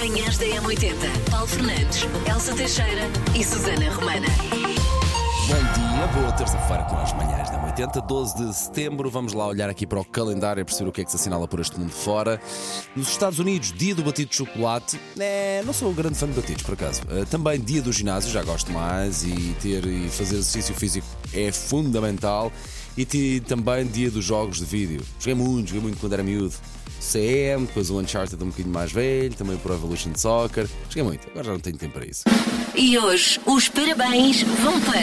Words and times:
Manhãs 0.00 0.38
da 0.38 0.46
M80. 0.46 1.30
Paulo 1.30 1.46
Fernandes, 1.46 2.06
Elsa 2.26 2.54
Teixeira 2.54 3.02
e 3.38 3.44
Susana 3.44 3.90
Romana. 3.90 4.26
Bom 5.46 5.72
dia, 5.74 6.06
boa 6.06 6.32
terça-feira 6.32 6.84
com 6.84 6.96
as 6.96 7.12
manhãs 7.12 7.50
da 7.50 7.62
80, 7.66 8.00
12 8.00 8.46
de 8.46 8.54
setembro. 8.54 9.10
Vamos 9.10 9.34
lá 9.34 9.46
olhar 9.46 9.68
aqui 9.68 9.86
para 9.86 10.00
o 10.00 10.04
calendário 10.04 10.62
e 10.62 10.64
perceber 10.64 10.88
o 10.88 10.92
que 10.92 11.02
é 11.02 11.04
que 11.04 11.10
se 11.10 11.18
assinala 11.18 11.46
por 11.46 11.60
este 11.60 11.78
mundo 11.78 11.92
fora. 11.92 12.40
Nos 12.96 13.10
Estados 13.10 13.38
Unidos, 13.38 13.74
dia 13.76 13.94
do 13.94 14.02
batido 14.02 14.30
de 14.30 14.36
chocolate. 14.36 14.98
É, 15.18 15.62
não 15.66 15.74
sou 15.74 15.90
um 15.90 15.94
grande 15.94 16.14
fã 16.14 16.26
de 16.26 16.32
batidos, 16.32 16.62
por 16.62 16.72
acaso. 16.72 17.02
Uh, 17.02 17.26
também 17.26 17.60
dia 17.60 17.82
do 17.82 17.92
ginásio, 17.92 18.32
já 18.32 18.42
gosto 18.42 18.72
mais. 18.72 19.22
E 19.22 19.54
ter 19.60 19.84
e 19.84 20.08
fazer 20.08 20.36
exercício 20.36 20.74
físico 20.74 21.06
é 21.34 21.52
fundamental. 21.52 22.50
E 22.96 23.40
também 23.40 23.86
dia 23.86 24.10
dos 24.10 24.24
jogos 24.24 24.60
de 24.60 24.64
vídeo. 24.64 25.02
Joguei 25.18 25.34
muito, 25.34 25.68
joguei 25.68 25.82
muito 25.82 26.00
quando 26.00 26.14
era 26.14 26.22
miúdo. 26.22 26.54
CM, 27.00 27.66
depois 27.66 27.90
o 27.90 27.98
Uncharted 27.98 28.42
um 28.42 28.48
bocadinho 28.48 28.72
mais 28.72 28.92
velho, 28.92 29.34
também 29.34 29.56
o 29.56 29.58
Pro 29.58 29.74
Evolution 29.74 30.12
Soccer. 30.14 30.68
Joguei 30.88 31.02
muito, 31.02 31.26
agora 31.28 31.46
já 31.46 31.52
não 31.52 31.60
tenho 31.60 31.76
tempo 31.76 31.94
para 31.94 32.06
isso. 32.06 32.24
E 32.74 32.98
hoje 32.98 33.40
os 33.46 33.68
parabéns 33.68 34.42
vão 34.42 34.80
para. 34.82 35.00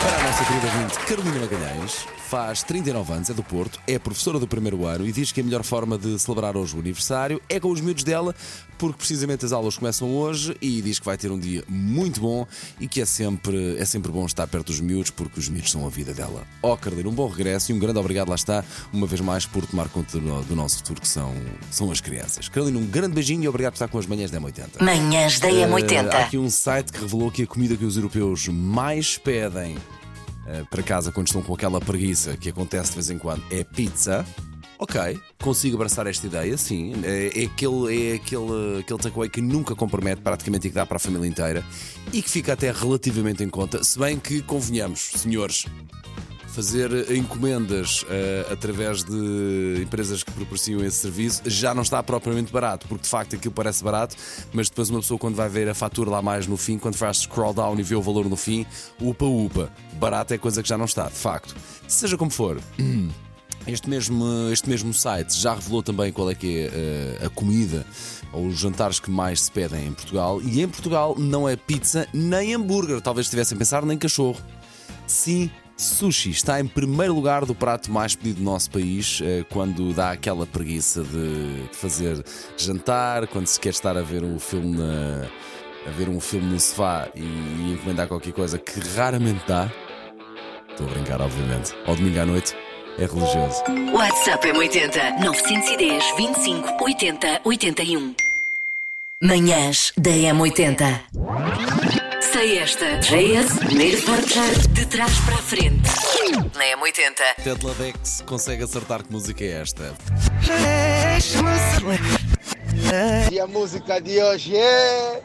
Para 0.00 0.16
a 0.16 0.22
nossa 0.22 0.44
querida 0.44 0.66
ouvinte 0.66 0.98
Carolina 1.06 1.40
Magalhães, 1.40 2.06
faz 2.30 2.62
39 2.62 3.12
anos, 3.12 3.28
é 3.28 3.34
do 3.34 3.42
Porto, 3.42 3.80
é 3.88 3.98
professora 3.98 4.38
do 4.38 4.46
primeiro 4.46 4.86
ano 4.86 5.04
e 5.04 5.10
diz 5.10 5.32
que 5.32 5.40
a 5.40 5.44
melhor 5.44 5.64
forma 5.64 5.98
de 5.98 6.16
celebrar 6.16 6.56
hoje 6.56 6.76
o 6.76 6.78
aniversário 6.78 7.42
é 7.48 7.58
com 7.58 7.68
os 7.72 7.80
miúdos 7.80 8.04
dela, 8.04 8.32
porque 8.78 8.98
precisamente 8.98 9.44
as 9.44 9.50
aulas 9.50 9.76
começam 9.76 10.08
hoje 10.14 10.56
e 10.62 10.80
diz 10.80 11.00
que 11.00 11.04
vai 11.04 11.16
ter 11.18 11.32
um 11.32 11.38
dia 11.40 11.64
muito 11.68 12.20
bom 12.20 12.46
e 12.78 12.86
que 12.86 13.00
é 13.00 13.04
sempre, 13.04 13.76
é 13.76 13.84
sempre 13.84 14.12
bom 14.12 14.24
estar 14.24 14.46
perto 14.46 14.66
dos 14.68 14.78
miúdos 14.78 15.10
porque 15.10 15.40
os 15.40 15.48
miúdos 15.48 15.72
são 15.72 15.84
a 15.84 15.90
vida 15.90 16.14
dela. 16.14 16.44
Ó 16.62 16.76
Carolina, 16.76 17.08
um 17.08 17.12
bom 17.12 17.26
regresso 17.26 17.72
e 17.72 17.74
um 17.74 17.80
grande 17.80 17.98
obrigado, 17.98 18.28
lá 18.28 18.36
está, 18.36 18.64
uma 18.92 19.08
vez 19.08 19.20
mais 19.20 19.44
por 19.44 19.66
tomar 19.66 19.88
conta 19.88 20.20
do, 20.20 20.42
do 20.44 20.54
nosso 20.54 20.76
futuro, 20.76 21.00
que 21.00 21.08
são, 21.08 21.34
são 21.68 21.90
as 21.90 22.00
crianças. 22.00 22.48
Carolina, 22.48 22.78
um 22.78 22.86
grande 22.86 23.12
beijinho 23.14 23.42
e 23.42 23.48
obrigado 23.48 23.72
por 23.72 23.76
estar 23.78 23.88
com 23.88 23.98
as 23.98 24.06
manhãs 24.06 24.30
da 24.30 24.38
80 24.40 24.84
Manhãs 24.84 25.40
da 25.40 25.50
Eh, 25.50 25.64
há 25.64 25.68
M80. 25.68 26.14
aqui 26.14 26.38
um 26.38 26.48
site 26.48 26.92
que 26.92 27.00
revelou 27.00 27.28
que 27.28 27.42
a 27.42 27.46
comida 27.48 27.76
que 27.76 27.84
os 27.84 27.96
europeus 27.96 28.46
mais 28.46 29.18
pedem 29.18 29.76
para 30.70 30.82
casa 30.82 31.12
quando 31.12 31.26
estão 31.26 31.42
com 31.42 31.54
aquela 31.54 31.80
preguiça 31.80 32.36
que 32.36 32.48
acontece 32.48 32.90
de 32.90 32.96
vez 32.96 33.10
em 33.10 33.18
quando 33.18 33.42
é 33.50 33.64
pizza. 33.64 34.26
Ok, 34.78 35.20
consigo 35.42 35.76
abraçar 35.76 36.06
esta 36.06 36.26
ideia, 36.26 36.56
sim. 36.56 36.94
É, 37.04 37.42
é 37.42 37.44
aquele, 37.44 38.12
é 38.12 38.14
aquele, 38.14 38.80
aquele 38.80 38.98
takeaway 38.98 39.28
que 39.28 39.42
nunca 39.42 39.74
compromete 39.74 40.22
praticamente 40.22 40.68
e 40.68 40.70
que 40.70 40.74
dá 40.74 40.86
para 40.86 40.96
a 40.96 40.98
família 40.98 41.28
inteira 41.28 41.62
e 42.14 42.22
que 42.22 42.30
fica 42.30 42.54
até 42.54 42.72
relativamente 42.72 43.44
em 43.44 43.48
conta, 43.50 43.84
se 43.84 43.98
bem 43.98 44.18
que 44.18 44.40
convenhamos, 44.40 45.10
senhores, 45.16 45.66
fazer 46.50 47.10
encomendas 47.12 48.04
eh, 48.08 48.46
através 48.50 49.04
de 49.04 49.82
empresas 49.82 50.22
que 50.22 50.32
proporcionam 50.32 50.84
esse 50.84 50.98
serviço 50.98 51.42
já 51.46 51.74
não 51.74 51.82
está 51.82 52.02
propriamente 52.02 52.52
barato, 52.52 52.86
porque 52.88 53.04
de 53.04 53.08
facto 53.08 53.36
aquilo 53.36 53.54
parece 53.54 53.82
barato, 53.82 54.16
mas 54.52 54.68
depois 54.68 54.90
uma 54.90 55.00
pessoa 55.00 55.18
quando 55.18 55.36
vai 55.36 55.48
ver 55.48 55.68
a 55.68 55.74
fatura 55.74 56.10
lá 56.10 56.20
mais 56.20 56.46
no 56.46 56.56
fim, 56.56 56.78
quando 56.78 56.96
faz 56.96 57.18
scroll 57.18 57.54
down 57.54 57.78
e 57.78 57.82
vê 57.82 57.94
o 57.94 58.02
valor 58.02 58.28
no 58.28 58.36
fim, 58.36 58.66
upa 59.00 59.24
upa, 59.24 59.70
barato 59.94 60.34
é 60.34 60.38
coisa 60.38 60.62
que 60.62 60.68
já 60.68 60.76
não 60.76 60.84
está, 60.84 61.08
de 61.08 61.16
facto. 61.16 61.54
Seja 61.86 62.16
como 62.16 62.30
for. 62.30 62.60
Este 63.66 63.90
mesmo, 63.90 64.24
este 64.50 64.70
mesmo 64.70 64.92
site 64.94 65.38
já 65.38 65.54
revelou 65.54 65.82
também 65.82 66.10
qual 66.10 66.30
é 66.30 66.34
que 66.34 66.60
é 66.60 66.70
eh, 66.72 67.26
a 67.26 67.28
comida 67.28 67.84
ou 68.32 68.46
os 68.46 68.58
jantares 68.58 68.98
que 68.98 69.10
mais 69.10 69.42
se 69.42 69.52
pedem 69.52 69.86
em 69.86 69.92
Portugal. 69.92 70.40
E 70.40 70.62
em 70.62 70.68
Portugal 70.68 71.14
não 71.18 71.46
é 71.46 71.56
pizza 71.56 72.08
nem 72.12 72.54
hambúrguer, 72.54 73.02
talvez 73.02 73.26
estivessem 73.26 73.56
a 73.56 73.58
pensar, 73.58 73.84
nem 73.84 73.98
cachorro. 73.98 74.40
Sim, 75.06 75.50
sushi 75.80 76.30
está 76.30 76.60
em 76.60 76.66
primeiro 76.66 77.14
lugar 77.14 77.44
do 77.44 77.54
prato 77.54 77.90
mais 77.90 78.14
pedido 78.14 78.36
do 78.38 78.42
nosso 78.44 78.70
país 78.70 79.20
eh, 79.22 79.44
quando 79.50 79.92
dá 79.92 80.10
aquela 80.12 80.46
preguiça 80.46 81.02
de 81.02 81.64
fazer 81.72 82.22
jantar, 82.56 83.26
quando 83.28 83.46
se 83.46 83.58
quer 83.58 83.70
estar 83.70 83.96
a 83.96 84.02
ver 84.02 84.22
um 84.22 84.38
filme 84.38 84.76
na- 84.76 85.26
a 85.86 85.90
ver 85.90 86.08
um 86.08 86.20
filme 86.20 86.46
no 86.52 86.60
sofá 86.60 87.08
e 87.14 87.72
encomendar 87.72 88.06
qualquer 88.06 88.32
coisa 88.32 88.58
que 88.58 88.78
raramente 88.94 89.40
dá. 89.48 89.70
Estou 90.70 90.86
a 90.86 90.90
brincar, 90.90 91.20
obviamente. 91.20 91.72
Ao 91.86 91.96
domingo 91.96 92.20
à 92.20 92.26
noite 92.26 92.54
é 92.98 93.06
religioso. 93.06 93.62
WhatsApp 93.94 94.46
M80 94.48 95.24
910 95.24 96.04
25 96.16 96.84
80 96.84 97.40
81. 97.44 98.14
Manhãs 99.22 99.92
da 99.98 100.10
M80. 100.10 101.99
Sei 102.32 102.58
esta. 102.58 102.98
JS, 103.00 103.58
primeiro 103.58 104.00
portar 104.02 104.50
de 104.68 104.86
trás 104.86 105.18
para 105.20 105.34
a 105.34 105.38
frente. 105.38 105.88
Na 106.56 106.64
M80. 106.76 107.42
Ted 107.42 107.66
Ladex 107.66 108.22
consegue 108.24 108.62
acertar 108.62 109.02
que 109.02 109.12
música 109.12 109.42
é 109.44 109.60
esta. 109.60 109.94
E 113.32 113.40
a 113.40 113.46
música 113.46 114.00
de 114.00 114.22
hoje 114.22 114.56
é 114.56 115.22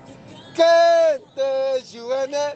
Canta, 0.56 1.84
Joana, 1.92 2.56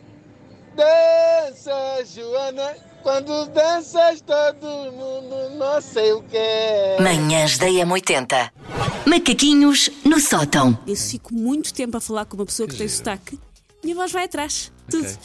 dança, 0.76 2.06
Joana. 2.16 2.76
Quando 3.04 3.46
danças, 3.48 4.22
todo 4.22 4.92
mundo 4.92 5.58
não 5.58 5.82
sei 5.82 6.12
o 6.14 6.24
que 6.24 6.38
é. 6.38 6.98
Manhãs 7.00 7.58
da 7.58 7.68
M80. 7.68 8.52
Macaquinhos 9.06 9.90
no 10.04 10.20
sótão. 10.20 10.78
Eu 10.86 10.96
fico 10.96 11.34
muito 11.34 11.74
tempo 11.74 11.98
a 11.98 12.02
falar 12.02 12.26
com 12.26 12.36
uma 12.36 12.46
pessoa 12.46 12.68
que, 12.68 12.76
tem 12.76 12.88
sotaque, 12.88 13.40
minha 13.84 13.96
voz 13.96 14.12
vai 14.12 14.26
atrás. 14.26 14.72
Tudo. 14.90 15.06
Ok. 15.06 15.18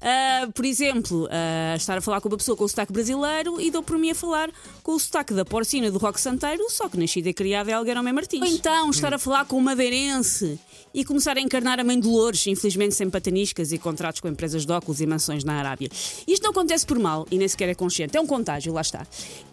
Ah, 0.00 0.48
por 0.54 0.64
exemplo, 0.64 1.28
ah, 1.30 1.74
estar 1.76 1.98
a 1.98 2.00
falar 2.00 2.20
com 2.20 2.28
uma 2.28 2.36
pessoa 2.36 2.56
com 2.56 2.64
o 2.64 2.68
sotaque 2.68 2.92
brasileiro 2.92 3.60
e 3.60 3.70
dou 3.70 3.82
por 3.82 3.98
mim 3.98 4.10
a 4.10 4.14
falar 4.14 4.50
com 4.82 4.92
o 4.92 5.00
sotaque 5.00 5.34
da 5.34 5.44
porcina 5.44 5.90
do 5.90 5.98
Rock 5.98 6.20
Santeiro, 6.20 6.64
só 6.70 6.88
que 6.88 6.98
nascida 6.98 7.28
e 7.28 7.34
criada 7.34 7.70
é 7.70 7.74
Algueirão 7.74 8.02
Martins. 8.02 8.40
Ou 8.40 8.46
então, 8.46 8.90
estar 8.90 9.12
a 9.12 9.18
falar 9.18 9.46
com 9.46 9.56
um 9.56 9.60
madeirense 9.60 10.60
e 10.94 11.04
começar 11.04 11.36
a 11.36 11.40
encarnar 11.40 11.80
a 11.80 11.84
mãe 11.84 11.98
Dolores, 11.98 12.46
infelizmente 12.46 12.94
sem 12.94 13.10
pataniscas 13.10 13.72
e 13.72 13.78
contratos 13.78 14.20
com 14.20 14.28
empresas 14.28 14.64
de 14.64 14.72
óculos 14.72 15.00
e 15.00 15.06
mansões 15.06 15.44
na 15.44 15.54
Arábia. 15.54 15.88
Isto 16.26 16.44
não 16.44 16.50
acontece 16.50 16.86
por 16.86 16.98
mal 16.98 17.26
e 17.30 17.38
nem 17.38 17.48
sequer 17.48 17.68
é 17.68 17.74
consciente, 17.74 18.16
é 18.16 18.20
um 18.20 18.26
contágio, 18.26 18.72
lá 18.72 18.82
está. 18.82 19.06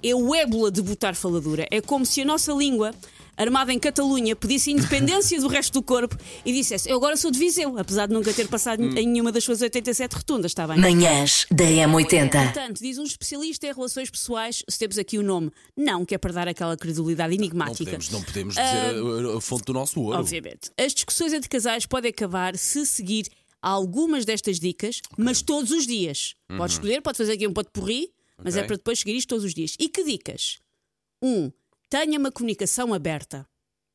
É 0.04 0.14
o 0.14 0.36
ébola 0.36 0.70
de 0.70 0.82
botar 0.82 1.16
faladura. 1.16 1.66
É 1.72 1.82
como 1.82 2.06
se 2.06 2.22
a 2.22 2.26
nossa 2.26 2.54
língua 2.54 2.94
armada 3.38 3.74
em 3.74 3.80
Catalunha, 3.80 4.36
pedisse 4.36 4.72
independência 4.72 5.40
do 5.40 5.48
resto 5.48 5.74
do 5.74 5.84
corpo 5.84 6.18
e 6.46 6.52
dissesse: 6.54 6.90
Eu 6.90 6.98
agora 6.98 7.16
sou 7.18 7.32
de 7.32 7.40
Viseu, 7.40 7.78
apesar 7.78 8.08
de 8.08 8.14
nunca 8.14 8.34
ter 8.34 8.48
passado 8.48 8.82
em 8.84 9.08
nenhuma 9.08 9.32
das 9.32 9.44
suas 9.44 9.62
87 9.62 10.14
rotundas, 10.16 10.52
está 10.52 10.68
bem? 10.68 10.78
Manhãs 10.78 11.46
da 11.52 11.66
M80. 11.66 12.30
Portanto, 12.54 12.80
diz 12.82 12.98
um 12.98 13.04
especialista 13.04 13.68
em 13.68 13.74
relações 13.74 14.10
pessoais, 14.10 14.64
se 14.70 14.78
temos 14.80 14.98
aqui 14.98 15.18
o 15.18 15.24
nome, 15.24 15.52
não 15.78 16.06
quer 16.06 16.20
dar 16.32 16.48
aquela 16.48 16.76
credibilidade 16.78 17.36
Não 17.36 17.44
enigmática. 17.44 17.84
podemos, 17.86 18.10
não 18.10 18.22
podemos 18.24 18.56
dizer 18.56 18.66
a, 18.66 19.34
a- 19.34 19.38
a 19.38 19.42
fonte 19.42 19.64
do 19.66 19.74
nosso 19.74 20.00
ouro. 20.02 20.20
Obviamente. 20.20 20.72
As 20.78 20.94
discussões 20.94 21.34
entre 21.34 21.50
casais 21.50 21.86
podem 21.86 22.10
acabar 22.10 22.58
se 22.58 22.86
seguir 22.86 23.28
algumas 23.62 24.26
destas 24.26 24.60
dicas, 24.60 25.02
mas 25.18 25.42
todos 25.42 25.72
os 25.72 25.86
dias. 25.88 26.36
Pode 26.58 26.74
escolher, 26.74 27.02
pode 27.02 27.18
fazer 27.18 27.34
aqui 27.34 27.48
um 27.48 27.54
pote 27.54 27.70
porri, 27.72 28.10
mas 28.44 28.56
Uhum. 28.56 28.60
Ok. 28.60 28.64
é 28.64 28.68
para 28.68 28.76
depois 28.78 29.00
seguir 29.00 29.16
isto 29.16 29.30
todos 29.30 29.46
os 29.46 29.54
dias. 29.54 29.76
E 29.80 29.88
que 29.88 30.04
dicas? 30.04 30.58
Um, 31.22 31.52
tenha 31.94 32.18
uma 32.18 32.32
comunicação 32.32 32.92
aberta. 32.94 33.46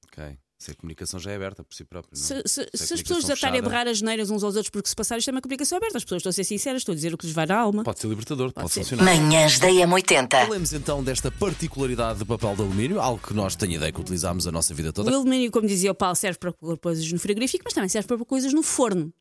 Ok. 0.06 0.38
Se 0.60 0.72
a 0.72 0.74
comunicação 0.74 1.20
já 1.20 1.30
é 1.30 1.36
aberta 1.36 1.62
por 1.62 1.72
si 1.72 1.84
própria. 1.84 2.10
Não? 2.16 2.20
Se, 2.20 2.42
se- 2.46 2.62
a 2.72 2.76
se 2.76 2.94
as 2.94 3.00
pessoas 3.02 3.24
já 3.24 3.34
estarem 3.34 3.60
a 3.60 3.62
berrar 3.62 3.86
as 3.86 4.02
neiras 4.02 4.28
uns 4.28 4.42
aos 4.42 4.56
outros 4.56 4.70
porque 4.70 4.88
se 4.88 4.94
passar, 4.96 5.16
isto 5.16 5.28
é 5.28 5.32
uma 5.32 5.40
comunicação 5.40 5.78
aberta. 5.78 5.98
As 5.98 6.02
pessoas 6.04 6.18
estão 6.20 6.30
a 6.30 6.32
ser 6.32 6.42
sinceras, 6.42 6.80
estou 6.80 6.92
a 6.92 6.96
dizer 6.96 7.14
o 7.14 7.18
que 7.18 7.26
lhes 7.26 7.34
vai 7.34 7.46
na 7.46 7.56
alma. 7.56 7.84
Pode 7.84 8.00
ser 8.00 8.08
libertador, 8.08 8.52
pode, 8.52 8.70
ser. 8.72 8.80
funcionar. 8.80 9.04
Manhãs 9.04 9.60
da 9.60 9.68
M80. 9.68 10.28
Falemos 10.46 10.72
então 10.72 11.02
desta 11.04 11.30
particularidade 11.30 12.18
de 12.20 12.24
papel 12.24 12.56
de 12.56 12.62
alumínio, 12.62 13.00
algo 13.00 13.24
que 13.24 13.32
nós 13.34 13.54
tenho 13.54 13.74
ideia 13.74 13.92
que 13.92 14.00
utilizámos 14.00 14.48
a 14.48 14.52
nossa 14.52 14.74
vida 14.74 14.88
O 14.88 14.92
toda. 14.92 15.10
alumínio, 15.14 15.48
como 15.52 15.66
dizia 15.68 15.92
o 15.92 15.94
Paulo, 15.94 16.16
serve 16.16 16.38
para 16.40 16.52
pôr 16.52 16.76
coisas 16.78 17.10
no 17.12 17.20
frigorífico, 17.20 17.62
mas 17.64 17.72
também 17.74 17.88
serve 17.88 18.08
para 18.08 18.18
pôr 18.18 18.24
coisas 18.24 18.52
no 18.52 18.62
forno. 18.64 19.12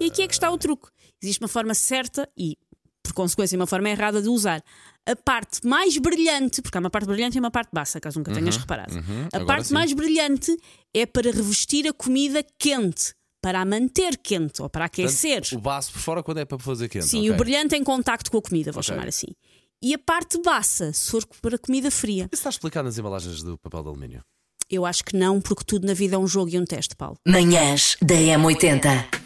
E 0.00 0.06
aqui 0.06 0.22
é 0.22 0.26
que 0.26 0.32
está 0.34 0.50
o 0.50 0.56
truque. 0.56 0.88
Existe 1.22 1.42
uma 1.42 1.48
forma 1.48 1.74
certa 1.74 2.26
e, 2.36 2.56
consequência, 3.16 3.56
uma 3.58 3.66
forma 3.66 3.88
errada 3.90 4.22
de 4.22 4.28
usar. 4.28 4.62
A 5.04 5.16
parte 5.16 5.66
mais 5.66 5.96
brilhante, 5.98 6.60
porque 6.62 6.76
há 6.76 6.80
uma 6.80 6.90
parte 6.90 7.06
brilhante 7.06 7.36
e 7.36 7.40
uma 7.40 7.50
parte 7.50 7.70
baixa, 7.72 8.00
caso 8.00 8.18
nunca 8.18 8.32
tenhas 8.32 8.56
reparado. 8.56 8.92
A 8.94 8.96
Uhum. 8.98 9.28
Agora 9.32 9.46
parte 9.46 9.68
sim. 9.68 9.74
mais 9.74 9.92
brilhante 9.92 10.56
é 10.94 11.04
para 11.06 11.30
revestir 11.30 11.86
a 11.88 11.92
comida 11.92 12.44
quente, 12.58 13.12
para 13.42 13.60
a 13.60 13.64
manter 13.64 14.16
quente 14.18 14.60
ou 14.62 14.68
para 14.68 14.84
aquecer. 14.86 15.40
Portanto, 15.40 15.58
o 15.58 15.60
baço 15.60 15.92
por 15.92 16.00
fora 16.00 16.22
quando 16.22 16.38
é 16.38 16.44
para 16.44 16.58
fazer 16.58 16.88
quente. 16.88 17.06
Sim, 17.06 17.20
ok. 17.20 17.30
o 17.30 17.36
brilhante 17.36 17.74
em 17.76 17.82
contacto 17.84 18.30
com 18.30 18.38
a 18.38 18.42
comida, 18.42 18.72
vou 18.72 18.80
Ok. 18.80 18.94
chamar 18.94 19.08
assim. 19.08 19.28
E 19.82 19.94
a 19.94 19.98
parte 19.98 20.40
baixa, 20.42 20.92
se 20.92 21.10
for 21.10 21.24
para 21.40 21.58
comida 21.58 21.90
fria. 21.90 22.24
Isso 22.32 22.40
está 22.40 22.50
explicado 22.50 22.86
nas 22.86 22.98
embalagens 22.98 23.42
do 23.42 23.56
papel 23.58 23.82
de 23.82 23.88
alumínio. 23.88 24.20
Eu 24.68 24.84
acho 24.84 25.04
que 25.04 25.16
não, 25.16 25.40
porque 25.40 25.62
tudo 25.64 25.86
na 25.86 25.94
vida 25.94 26.16
é 26.16 26.18
um 26.18 26.26
jogo 26.26 26.50
e 26.52 26.58
um 26.58 26.64
teste, 26.64 26.96
Paulo. 26.96 27.16
Manhãs 27.24 27.96
da 28.02 28.14
M80. 28.16 29.25